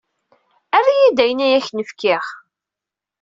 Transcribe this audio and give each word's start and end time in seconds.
Err-iyi-d 0.77 1.17
ayen 1.23 1.45
i 1.45 1.47
ak-n-fkiɣ. 1.57 2.25